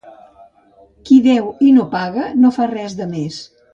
Qui 1.09 1.17
deu 1.27 1.51
i 1.67 1.75
no 1.77 1.85
paga 1.93 2.25
no 2.41 2.53
fa 2.57 2.67
res 2.73 2.97
de 3.03 3.09
més. 3.13 3.39